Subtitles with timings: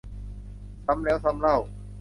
[0.85, 1.57] ซ้ำแล้วซ้ำเล่า